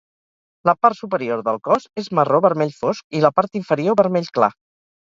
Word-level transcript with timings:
La 0.69 0.73
part 0.85 0.99
superior 0.99 1.43
del 1.49 1.61
cos 1.69 1.87
és 2.05 2.11
marró 2.21 2.41
vermell 2.47 2.75
fosc 2.81 3.21
i 3.21 3.25
la 3.29 3.33
part 3.39 3.63
inferior 3.63 4.01
vermell 4.03 4.35
clar. 4.41 4.53